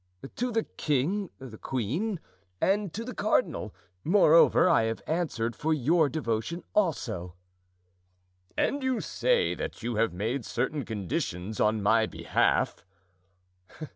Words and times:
"To 0.37 0.51
the 0.51 0.63
king, 0.63 1.29
the 1.37 1.59
queen, 1.59 2.19
and 2.59 2.91
to 2.91 3.03
the 3.05 3.13
cardinal; 3.13 3.71
moreover, 4.03 4.67
I 4.67 4.85
have 4.85 5.03
answered 5.05 5.55
for 5.55 5.75
your 5.75 6.09
devotion 6.09 6.63
also." 6.73 7.35
"And 8.57 8.81
you 8.81 8.99
say 8.99 9.53
that 9.53 9.83
you 9.83 9.97
have 9.97 10.11
made 10.11 10.43
certain 10.43 10.85
conditions 10.85 11.59
on 11.59 11.83
my 11.83 12.07
behalf?" 12.07 12.83